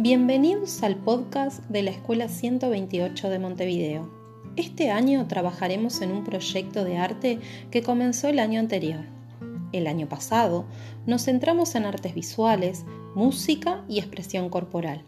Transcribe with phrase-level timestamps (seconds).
[0.00, 4.08] Bienvenidos al podcast de la Escuela 128 de Montevideo.
[4.54, 7.40] Este año trabajaremos en un proyecto de arte
[7.72, 9.00] que comenzó el año anterior.
[9.72, 10.66] El año pasado
[11.04, 12.84] nos centramos en artes visuales,
[13.16, 15.04] música y expresión corporal.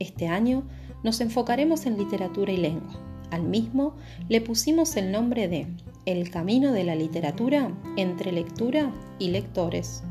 [0.00, 0.64] Este año
[1.02, 3.00] nos enfocaremos en literatura y lengua.
[3.30, 3.96] Al mismo
[4.28, 5.66] le pusimos el nombre de
[6.04, 10.02] El camino de la literatura entre lectura y lectores.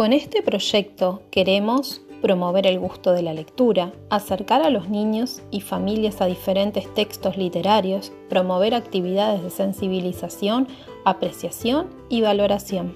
[0.00, 5.60] Con este proyecto queremos promover el gusto de la lectura, acercar a los niños y
[5.60, 10.68] familias a diferentes textos literarios, promover actividades de sensibilización,
[11.04, 12.94] apreciación y valoración.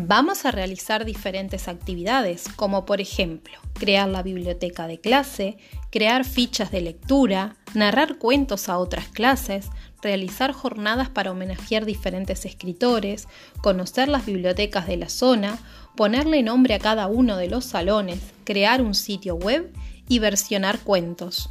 [0.00, 5.58] Vamos a realizar diferentes actividades, como por ejemplo, crear la biblioteca de clase,
[5.90, 13.26] crear fichas de lectura, narrar cuentos a otras clases, realizar jornadas para homenajear diferentes escritores,
[13.60, 15.58] conocer las bibliotecas de la zona,
[15.96, 19.72] ponerle nombre a cada uno de los salones, crear un sitio web
[20.08, 21.50] y versionar cuentos.